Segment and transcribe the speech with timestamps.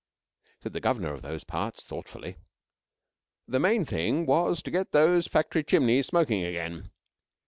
[0.63, 2.37] Said the Governor of those parts thoughtfully:
[3.47, 6.89] "The main thing was to get those factory chimneys smoking again."